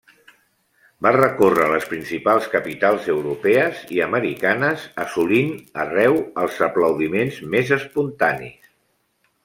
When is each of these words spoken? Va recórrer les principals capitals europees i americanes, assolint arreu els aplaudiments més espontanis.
Va 1.05 1.09
recórrer 1.15 1.67
les 1.71 1.85
principals 1.91 2.47
capitals 2.55 3.11
europees 3.17 3.83
i 3.97 4.01
americanes, 4.07 4.87
assolint 5.05 5.53
arreu 5.85 6.21
els 6.45 6.61
aplaudiments 6.71 7.41
més 7.57 7.75
espontanis. 7.83 8.71